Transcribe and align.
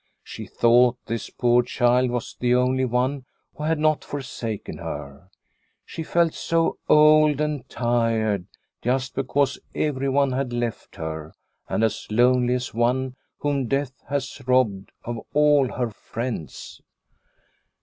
She 0.23 0.47
thought 0.47 0.97
this 1.05 1.29
poor 1.29 1.61
child 1.61 2.09
was 2.09 2.35
the 2.39 2.55
only 2.55 2.85
one 2.85 3.25
who 3.53 3.65
had 3.65 3.77
not 3.77 4.03
forsaken 4.03 4.79
her. 4.79 5.29
She 5.85 6.01
felt 6.01 6.33
so 6.33 6.79
old 6.89 7.39
and 7.39 7.69
tired 7.69 8.47
just 8.81 9.13
because 9.13 9.59
everyone 9.75 10.31
had 10.31 10.53
left 10.53 10.95
her, 10.95 11.35
and 11.69 11.83
as 11.83 12.07
lonely 12.09 12.55
as 12.55 12.73
one 12.73 13.15
whom 13.37 13.67
death 13.67 13.93
has 14.09 14.41
robbed 14.47 14.91
of 15.05 15.19
all 15.35 15.67
her 15.67 15.91
friends. 15.91 16.81